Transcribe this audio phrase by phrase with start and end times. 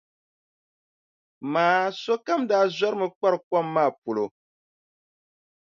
[1.53, 4.25] Maa sokam daa zɔrimi kpari kom maa polo.